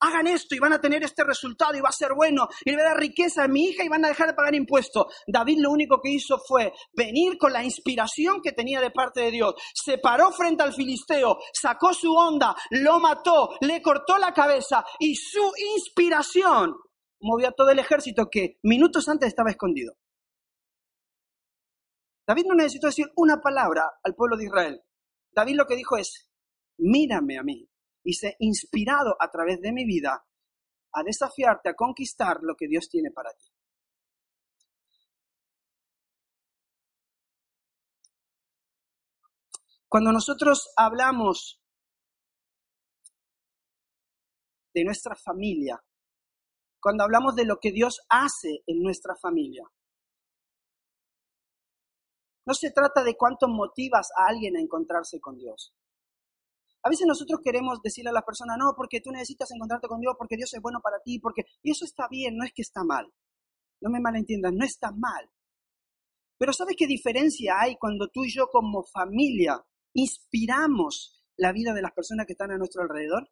[0.00, 2.76] Hagan esto y van a tener este resultado y va a ser bueno y le
[2.76, 5.06] va a dar riqueza a mi hija y van a dejar de pagar impuestos.
[5.26, 9.30] David lo único que hizo fue venir con la inspiración que tenía de parte de
[9.30, 9.54] Dios.
[9.72, 15.14] Se paró frente al filisteo, sacó su onda, lo mató, le cortó la cabeza y
[15.14, 16.74] su inspiración
[17.20, 19.94] movió a todo el ejército que minutos antes estaba escondido.
[22.26, 24.82] David no necesitó decir una palabra al pueblo de Israel.
[25.32, 26.30] David lo que dijo es,
[26.78, 27.68] mírame a mí.
[28.02, 30.26] Y sé inspirado a través de mi vida
[30.92, 33.50] a desafiarte a conquistar lo que Dios tiene para ti.
[39.88, 41.62] Cuando nosotros hablamos
[44.74, 45.82] de nuestra familia,
[46.80, 49.64] cuando hablamos de lo que Dios hace en nuestra familia,
[52.46, 55.74] no se trata de cuánto motivas a alguien a encontrarse con Dios.
[56.82, 60.14] A veces nosotros queremos decirle a la persona, no, porque tú necesitas encontrarte con Dios,
[60.18, 61.44] porque Dios es bueno para ti, porque...
[61.62, 63.10] Y eso está bien, no es que está mal.
[63.80, 65.30] No me malentiendas, no está mal.
[66.38, 71.80] Pero ¿sabes qué diferencia hay cuando tú y yo como familia inspiramos la vida de
[71.80, 73.30] las personas que están a nuestro alrededor?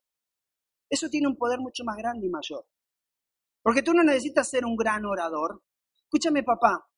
[0.89, 2.67] Eso tiene un poder mucho más grande y mayor.
[3.63, 5.63] Porque tú no necesitas ser un gran orador.
[6.05, 6.89] Escúchame, papá,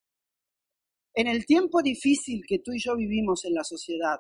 [1.15, 4.19] en el tiempo difícil que tú y yo vivimos en la sociedad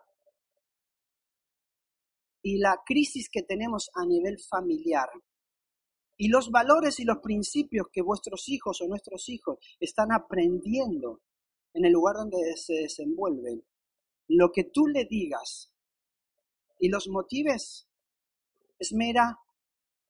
[2.40, 5.09] y la crisis que tenemos a nivel familiar
[6.16, 11.20] y los valores y los principios que vuestros hijos o nuestros hijos están aprendiendo
[11.72, 13.64] en el lugar donde se desenvuelven,
[14.28, 15.72] lo que tú le digas
[16.78, 17.88] y los motives
[18.78, 19.37] es mera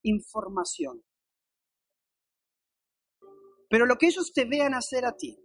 [0.03, 1.03] información.
[3.71, 5.39] Pero lo que ellos te vean hacer a ti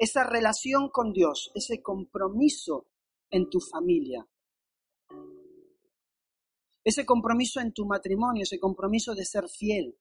[0.00, 2.86] esa relación con Dios, ese compromiso
[3.28, 4.26] en tu familia,
[6.82, 9.98] ese compromiso en tu matrimonio, ese compromiso de ser fiel,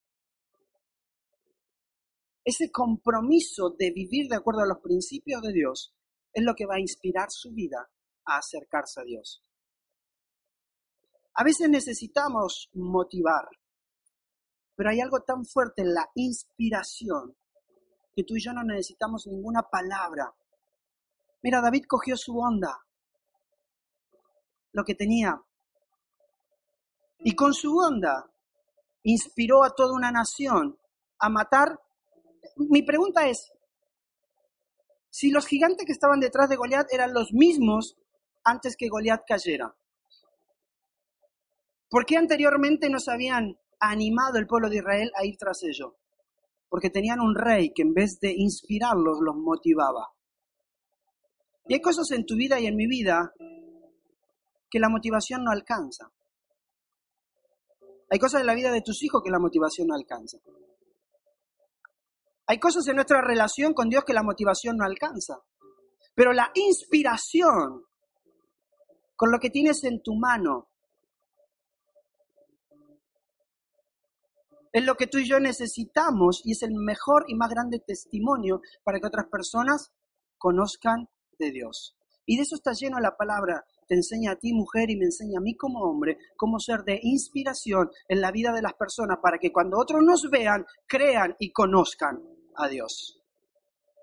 [2.45, 5.93] ese compromiso de vivir de acuerdo a los principios de Dios,
[6.31, 7.91] es lo que va a inspirar su vida
[8.23, 9.43] a acercarse a Dios.
[11.33, 13.49] A veces necesitamos motivar,
[14.75, 17.35] pero hay algo tan fuerte en la inspiración
[18.15, 20.33] que tú y yo no necesitamos ninguna palabra.
[21.41, 22.77] Mira, David cogió su onda,
[24.73, 25.41] lo que tenía,
[27.19, 28.29] y con su onda
[29.03, 30.77] inspiró a toda una nación
[31.19, 31.79] a matar.
[32.55, 33.51] Mi pregunta es,
[35.09, 37.97] si los gigantes que estaban detrás de Goliat eran los mismos
[38.43, 39.75] antes que Goliat cayera,
[41.89, 45.93] ¿por qué anteriormente no se habían animado el pueblo de Israel a ir tras ellos?
[46.69, 50.07] Porque tenían un rey que en vez de inspirarlos los motivaba.
[51.67, 53.33] Y hay cosas en tu vida y en mi vida
[54.69, 56.11] que la motivación no alcanza.
[58.11, 60.37] Hay cosas en la vida de tus hijos que la motivación no alcanza.
[62.47, 65.39] Hay cosas en nuestra relación con Dios que la motivación no alcanza.
[66.15, 67.83] Pero la inspiración,
[69.15, 70.69] con lo que tienes en tu mano,
[74.71, 78.61] es lo que tú y yo necesitamos y es el mejor y más grande testimonio
[78.83, 79.91] para que otras personas
[80.37, 81.95] conozcan de Dios.
[82.25, 83.65] Y de eso está lleno la palabra.
[83.87, 86.99] Te enseña a ti, mujer, y me enseña a mí como hombre, cómo ser de
[87.01, 91.51] inspiración en la vida de las personas para que cuando otros nos vean, crean y
[91.51, 92.21] conozcan
[92.55, 93.19] a Dios.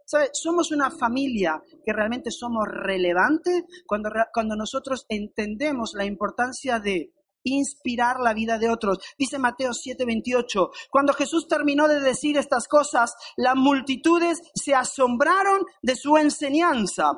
[0.05, 0.31] ¿Sabe?
[0.33, 7.13] Somos una familia que realmente somos relevantes cuando, cuando nosotros entendemos la importancia de
[7.47, 8.99] inspirar la vida de otros.
[9.19, 15.95] Dice Mateo 7:28, cuando Jesús terminó de decir estas cosas, las multitudes se asombraron de
[15.97, 17.13] su enseñanza.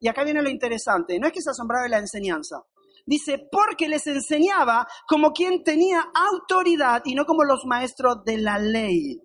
[0.00, 2.62] Y acá viene lo interesante, no es que se asombrara de la enseñanza.
[3.04, 8.58] Dice, porque les enseñaba como quien tenía autoridad y no como los maestros de la
[8.58, 9.18] ley.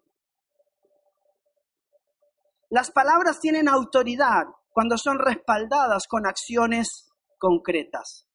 [2.69, 8.25] Las palabras tienen autoridad cuando son respaldadas con acciones concretas.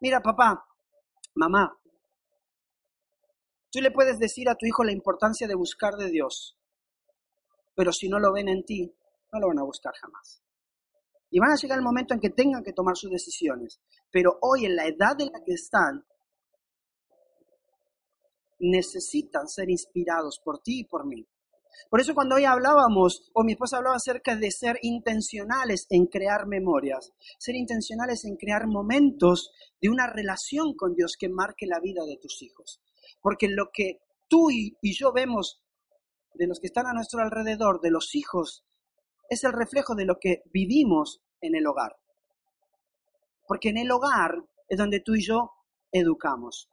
[0.00, 0.64] Mira, papá,
[1.34, 1.76] mamá,
[3.70, 6.56] tú le puedes decir a tu hijo la importancia de buscar de Dios,
[7.74, 8.94] pero si no lo ven en ti,
[9.32, 10.42] no lo van a buscar jamás.
[11.30, 13.80] Y van a llegar el momento en que tengan que tomar sus decisiones.
[14.10, 16.06] Pero hoy, en la edad en la que están,
[18.60, 21.26] necesitan ser inspirados por ti y por mí.
[21.90, 26.46] Por eso cuando hoy hablábamos, o mi esposa hablaba acerca de ser intencionales en crear
[26.46, 32.04] memorias, ser intencionales en crear momentos de una relación con Dios que marque la vida
[32.04, 32.80] de tus hijos.
[33.20, 35.62] Porque lo que tú y, yo vemos
[36.34, 38.64] de los que están a nuestro alrededor, de los hijos,
[39.28, 41.96] es el reflejo de lo que vivimos en el hogar.
[43.46, 45.52] Porque en el hogar es donde tú y yo
[45.90, 46.68] educamos.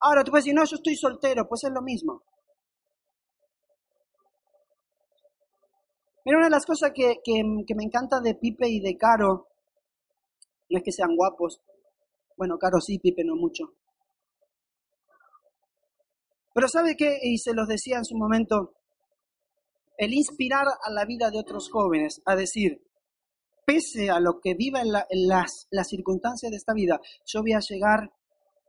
[0.00, 2.22] Ahora tú puedes decir, no, yo estoy soltero, pues es lo mismo.
[6.26, 9.46] Mira, una de las cosas que, me encanta de Pipe y de Caro,
[10.68, 11.62] no es que sean guapos,
[12.36, 13.74] bueno, Caro sí, Pipe no mucho.
[16.52, 17.20] Pero ¿sabe qué?
[17.22, 18.74] Y se los decía en su momento,
[19.98, 22.84] el inspirar a la vida de otros jóvenes a decir,
[23.64, 27.52] pese a lo que viva en, en las, las circunstancias de esta vida, yo voy
[27.52, 28.10] a llegar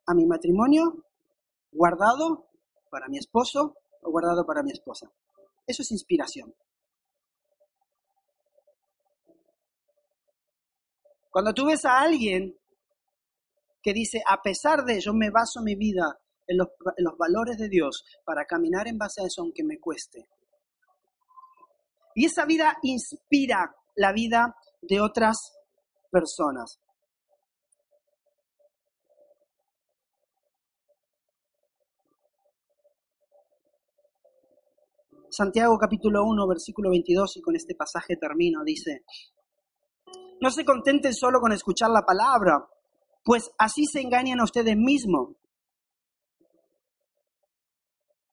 [0.06, 1.04] a mi matrimonio
[1.72, 2.52] guardado
[2.92, 5.12] para mi esposo o guardado para mi esposa.
[5.66, 6.54] Eso es inspiración.
[11.32, 12.58] Cuando tú ves a alguien
[13.82, 17.58] que dice, a pesar de yo me baso mi vida en los, en los valores
[17.58, 20.28] de Dios para caminar en base a eso aunque me cueste.
[22.16, 25.54] Y esa vida inspira la vida de otras
[26.12, 26.80] personas.
[35.30, 39.04] Santiago capítulo 1, versículo 22, y con este pasaje termino, dice,
[40.40, 42.68] no se contenten solo con escuchar la palabra,
[43.24, 45.36] pues así se engañan a ustedes mismos.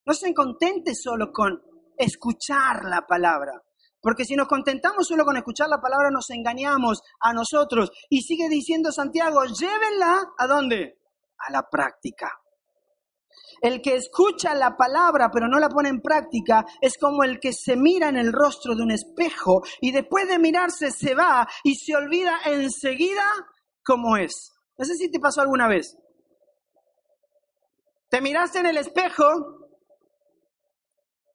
[0.06, 1.62] No se contenten solo con
[1.96, 3.62] escuchar la palabra,
[4.00, 7.90] porque si nos contentamos solo con escuchar la palabra nos engañamos a nosotros.
[8.10, 10.98] Y sigue diciendo Santiago, llévenla a dónde?
[11.38, 12.30] A la práctica.
[13.64, 17.54] El que escucha la palabra pero no la pone en práctica es como el que
[17.54, 21.74] se mira en el rostro de un espejo y después de mirarse se va y
[21.76, 23.24] se olvida enseguida
[23.82, 24.52] cómo es.
[24.76, 25.96] No sé si te pasó alguna vez.
[28.10, 29.24] Te miraste en el espejo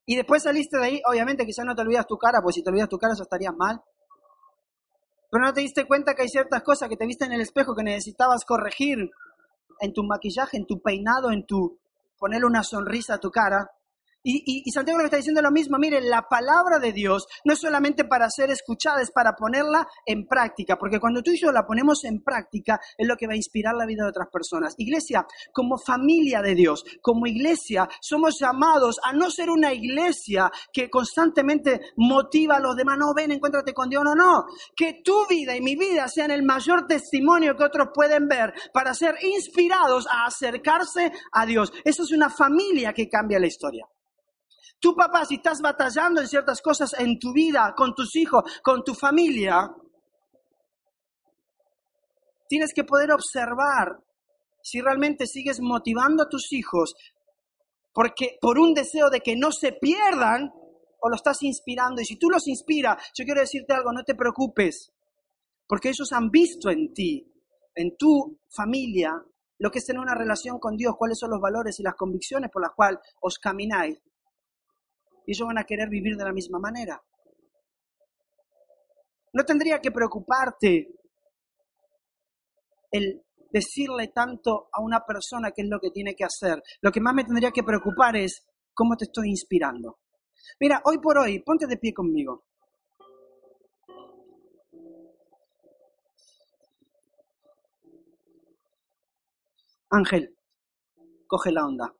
[0.05, 1.01] y después saliste de ahí.
[1.09, 3.51] Obviamente quizás no te olvidas tu cara, pues si te olvidas tu cara eso estaría
[3.51, 3.81] mal.
[5.31, 7.73] Pero no te diste cuenta que hay ciertas cosas que te viste en el espejo
[7.73, 9.09] que necesitabas corregir
[9.79, 11.79] en tu maquillaje, en tu peinado, en tu
[12.19, 13.65] ponerle una sonrisa a tu cara
[14.21, 18.03] y, Santiago lo está diciendo lo mismo, miren, la palabra de Dios no es solamente
[18.03, 22.03] para ser escuchada, es para ponerla en práctica, porque cuando tú y yo la ponemos
[22.03, 24.75] en práctica es lo que va a inspirar la vida de otras personas.
[24.77, 30.89] Iglesia, como familia de Dios, como iglesia, somos llamados a no ser una iglesia que
[30.89, 34.45] constantemente motiva a los demás, no, ven, encuéntrate con Dios, no, no,
[34.75, 38.93] que tu vida y mi vida sean el mayor testimonio que otros pueden ver para
[38.93, 41.71] ser inspirados a acercarse a Dios.
[41.83, 43.85] Eso es una familia que cambia la historia.
[44.79, 48.83] Tú, papá, si estás batallando en ciertas cosas en tu vida, con tus hijos, con
[48.83, 49.69] tu familia,
[52.47, 53.99] tienes que poder observar
[54.61, 56.95] si realmente sigues motivando a tus hijos
[57.93, 60.51] porque por un deseo de que no se pierdan
[61.01, 62.01] o lo estás inspirando.
[62.01, 64.91] Y si tú los inspiras, yo quiero decirte algo, no te preocupes,
[65.67, 67.31] Porque ellos han visto en ti,
[67.75, 69.11] en tu familia,
[69.59, 72.49] lo que es tener una relación con Dios, cuáles son los valores y las convicciones
[72.51, 73.99] por las cuales os camináis.
[75.29, 76.99] Y ellos van a querer vivir de la misma manera.
[79.31, 80.89] No tendría que preocuparte
[82.89, 86.63] el decirle tanto a una persona qué es lo que tiene que hacer.
[86.81, 89.99] Lo que más me tendría que preocupar es cómo te estoy inspirando.
[90.59, 92.45] Mira, hoy por hoy, ponte de pie conmigo.
[99.91, 100.35] Ángel,
[101.27, 101.98] coge la onda.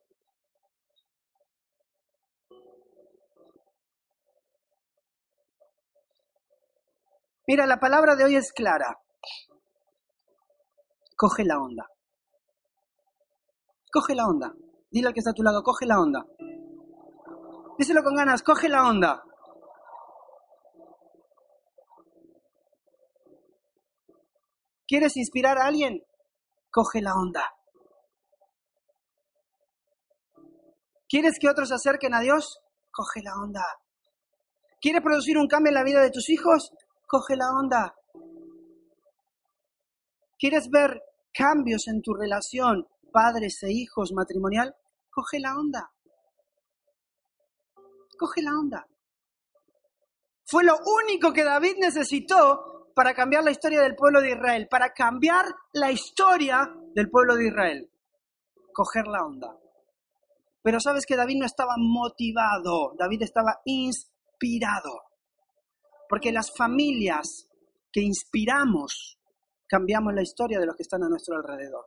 [7.50, 9.02] Mira, la palabra de hoy es clara.
[11.18, 11.90] Coge la onda.
[13.92, 14.54] Coge la onda.
[14.92, 16.28] Dile al que está a tu lado, coge la onda.
[17.80, 19.24] Díselo con ganas, coge la onda.
[24.88, 26.06] ¿Quieres inspirar a alguien?
[26.70, 27.52] Coge la onda.
[31.08, 32.62] ¿Quieres que otros se acerquen a Dios?
[32.92, 33.66] Coge la onda.
[34.80, 36.72] ¿Quieres producir un cambio en la vida de tus hijos?
[37.10, 37.96] Coge la onda.
[40.38, 41.02] ¿Quieres ver
[41.34, 44.76] cambios en tu relación padres e hijos matrimonial?
[45.10, 45.92] Coge la onda.
[48.16, 48.88] Coge la onda.
[50.46, 54.94] Fue lo único que David necesitó para cambiar la historia del pueblo de Israel, para
[54.94, 57.92] cambiar la historia del pueblo de Israel.
[58.72, 59.58] Coger la onda.
[60.62, 65.09] Pero sabes que David no estaba motivado, David estaba inspirado.
[66.10, 67.48] Porque las familias
[67.92, 69.20] que inspiramos
[69.68, 71.86] cambiamos la historia de los que están a nuestro alrededor.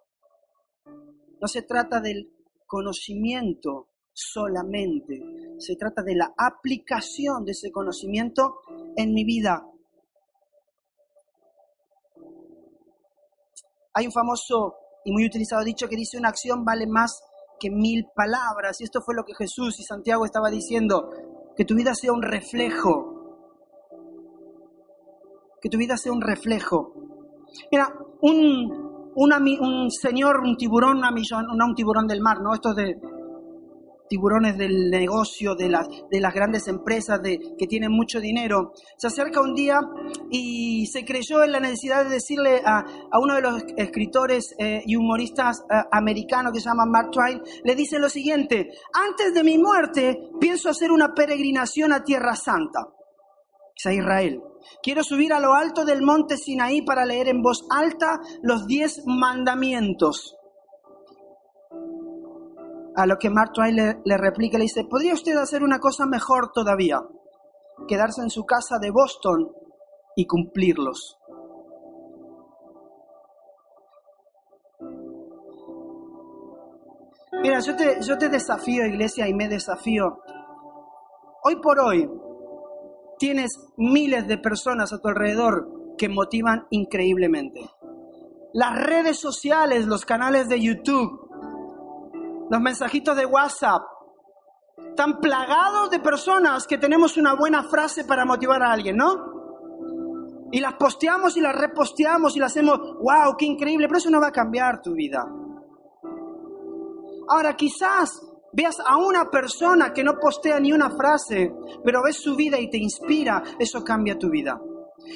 [1.40, 2.32] No se trata del
[2.66, 5.20] conocimiento solamente,
[5.58, 8.60] se trata de la aplicación de ese conocimiento
[8.96, 9.66] en mi vida.
[13.94, 17.20] Hay un famoso y muy utilizado dicho que dice una acción vale más
[17.58, 18.80] que mil palabras.
[18.80, 21.10] Y esto fue lo que Jesús y Santiago estaba diciendo,
[21.56, 23.11] que tu vida sea un reflejo.
[25.62, 26.92] Que tu vida sea un reflejo.
[27.70, 32.52] Mira, un, un señor, un tiburón, una millón, no un tiburón del mar, ¿no?
[32.52, 32.96] Esto de,
[34.12, 39.06] tiburones del negocio, de las, de las grandes empresas de, que tienen mucho dinero, se
[39.06, 39.80] acerca un día
[40.30, 42.84] y se creyó en la necesidad de decirle a,
[43.18, 47.74] uno de los escritores eh, y humoristas eh, americanos que se llama Mark Twain, le
[47.74, 52.80] dice lo siguiente, antes de mi muerte pienso hacer una peregrinación a Tierra Santa,
[53.74, 54.42] es a Israel.
[54.82, 59.02] Quiero subir a lo alto del monte Sinaí para leer en voz alta los diez
[59.06, 60.36] mandamientos.
[62.94, 66.52] A lo que Mark Twain le, replica, le dice, ¿podría usted hacer una cosa mejor
[66.52, 67.00] todavía?
[67.88, 69.50] Quedarse en su casa de Boston
[70.14, 71.18] y cumplirlos.
[77.42, 80.20] Mira, yo te, yo te desafío, iglesia, y me desafío.
[81.44, 82.08] Hoy por hoy
[83.18, 87.60] tienes miles de personas a tu alrededor que motivan increíblemente.
[88.52, 91.28] Las redes sociales, los canales de YouTube,
[92.50, 93.82] los mensajitos de WhatsApp,
[94.96, 99.32] tan plagados de personas que tenemos una buena frase para motivar a alguien, ¿no?
[100.50, 104.20] Y las posteamos y las reposteamos y las hacemos, wow, qué increíble, pero eso no
[104.20, 105.24] va a cambiar tu vida.
[107.28, 108.20] Ahora, quizás
[108.52, 111.52] veas a una persona que no postea ni una frase,
[111.84, 114.60] pero ves su vida y te inspira, eso cambia tu vida.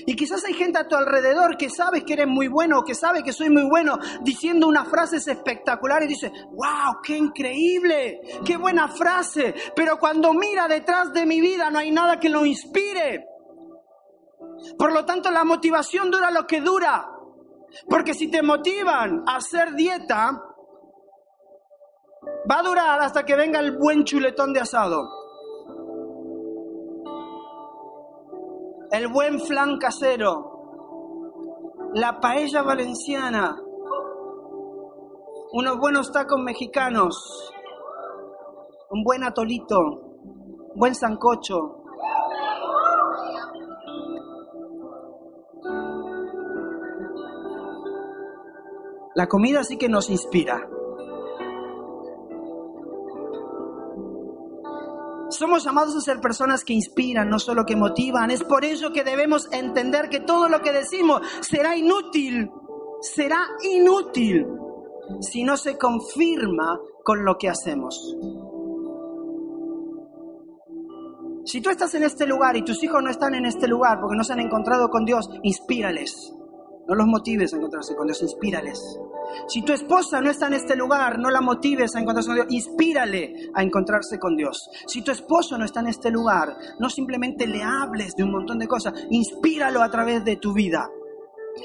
[0.06, 3.22] Y quizás hay gente a tu alrededor que sabe que eres muy bueno, que sabe
[3.22, 8.88] que soy muy bueno, diciendo unas frases espectaculares y dice, wow, qué increíble, qué buena
[8.88, 9.54] frase.
[9.74, 13.26] Pero cuando mira detrás de mi vida no hay nada que lo inspire.
[14.78, 17.08] Por lo tanto, la motivación dura lo que dura.
[17.88, 20.42] Porque si te motivan a hacer dieta,
[22.50, 25.26] va a durar hasta que venga el buen chuletón de asado.
[28.90, 33.56] el buen flan casero, la paella valenciana,
[35.52, 37.52] unos buenos tacos mexicanos,
[38.90, 39.78] un buen atolito,
[40.74, 41.82] buen sancocho.
[49.14, 50.68] La comida sí que nos inspira.
[55.38, 58.30] Somos llamados a ser personas que inspiran, no solo que motivan.
[58.30, 62.50] Es por ello que debemos entender que todo lo que decimos será inútil,
[63.02, 64.46] será inútil
[65.20, 68.16] si no se confirma con lo que hacemos.
[71.44, 74.16] Si tú estás en este lugar y tus hijos no están en este lugar porque
[74.16, 76.32] no se han encontrado con Dios, inspírales.
[76.88, 78.98] No los motives a encontrarse con Dios, inspírales.
[79.48, 82.46] Si tu esposa no está en este lugar, no la motives a encontrarse con Dios,
[82.50, 84.70] inspírale a encontrarse con Dios.
[84.86, 88.58] Si tu esposo no está en este lugar, no simplemente le hables de un montón
[88.58, 90.88] de cosas, inspíralo a través de tu vida.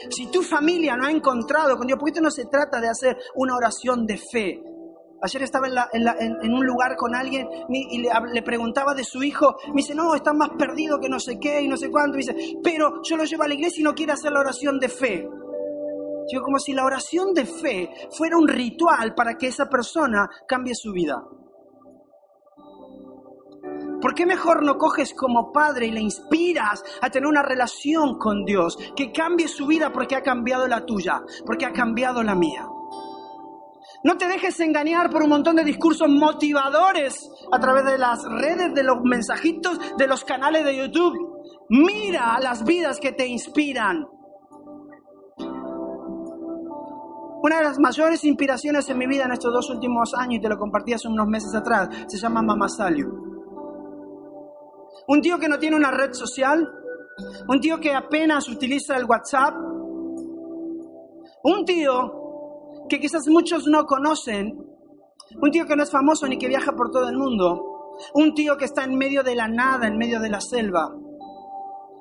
[0.09, 3.17] Si tu familia no ha encontrado con Dios, porque esto no se trata de hacer
[3.36, 4.63] una oración de fe.
[5.24, 9.55] Ayer estaba en, un lugar con alguien y le, preguntaba de su hijo.
[9.67, 12.17] Me dice, no, está más perdido que no sé qué y no sé cuánto.
[12.17, 14.89] dice, pero yo lo llevo a la iglesia y no quiere hacer la oración de
[14.89, 15.30] fe.
[16.32, 20.74] Yo como si la oración de fe fuera un ritual para que esa persona cambie
[20.74, 21.24] su vida.
[24.01, 28.43] ¿Por qué mejor no coges como padre y le inspiras a tener una relación con
[28.43, 32.67] Dios que cambie su vida porque ha cambiado la tuya, porque ha cambiado la mía?
[34.04, 38.74] No te dejes engañar por un montón de discursos motivadores a través de las redes,
[38.74, 41.16] de los mensajitos, de los canales de YouTube.
[41.70, 44.08] Mira las vidas que te inspiran.
[47.43, 50.49] Una de las mayores inspiraciones en mi vida en estos dos últimos años, y te
[50.49, 53.08] lo compartí hace unos meses atrás, se llama Mama Salio.
[55.08, 56.68] Un tío que no tiene una red social,
[57.47, 59.56] un tío que apenas utiliza el WhatsApp,
[61.43, 62.20] un tío
[62.92, 64.68] que quizás muchos no conocen,
[65.42, 68.58] un tío que no es famoso ni que viaja por todo el mundo, un tío
[68.58, 70.94] que está en medio de la nada, en medio de la selva,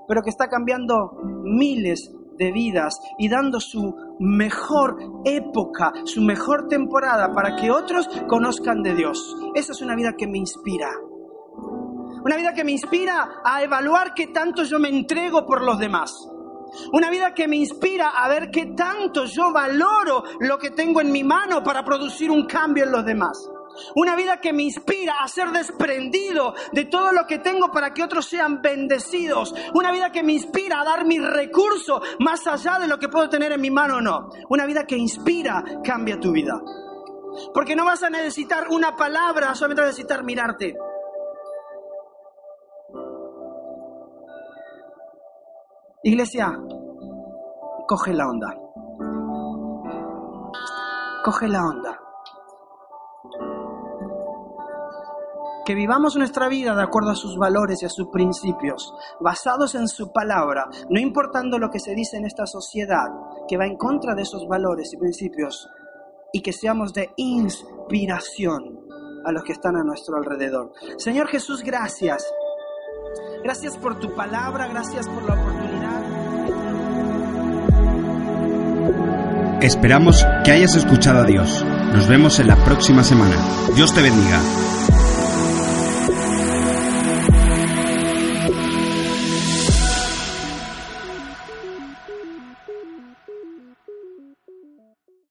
[0.08, 1.12] pero que está cambiando
[1.44, 8.82] miles de vidas y dando su mejor época, su mejor temporada para que otros conozcan
[8.82, 9.36] de Dios.
[9.54, 10.90] Esa es una vida que me inspira.
[12.24, 16.29] Una vida que me inspira a evaluar qué tanto yo me entrego por los demás.
[16.92, 21.12] Una vida que me inspira a ver qué tanto yo valoro lo que tengo en
[21.12, 23.50] mi mano para producir un cambio en los demás.
[23.94, 28.02] Una vida que me inspira a ser desprendido de todo lo que tengo para que
[28.02, 29.54] otros sean bendecidos.
[29.74, 33.28] Una vida que me inspira a dar mi recurso más allá de lo que puedo
[33.28, 34.30] tener en mi mano o no.
[34.48, 36.60] Una vida que inspira cambia tu vida.
[37.54, 40.76] Porque no vas a necesitar una palabra, solamente vas a necesitar mirarte.
[46.02, 46.58] Iglesia,
[47.86, 48.56] coge la onda.
[51.22, 52.00] Coge la onda.
[55.66, 59.88] Que vivamos nuestra vida de acuerdo a sus valores y a sus principios, basados en
[59.88, 63.08] su palabra, no importando lo que se dice en esta sociedad,
[63.46, 65.68] que va en contra de esos valores y principios,
[66.32, 68.86] y que seamos de inspiración
[69.26, 70.72] a los que están a nuestro alrededor.
[70.96, 72.24] Señor Jesús, gracias.
[73.44, 75.59] Gracias por tu palabra, gracias por la oportunidad.
[79.62, 81.64] Esperamos que hayas escuchado a Dios.
[81.92, 83.36] Nos vemos en la próxima semana.
[83.74, 84.40] Dios te bendiga.